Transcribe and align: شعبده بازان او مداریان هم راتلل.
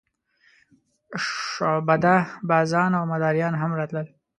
شعبده 1.27 2.15
بازان 2.49 2.91
او 2.99 3.05
مداریان 3.13 3.53
هم 3.61 3.71
راتلل. 3.79 4.07